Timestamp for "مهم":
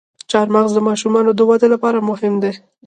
2.09-2.33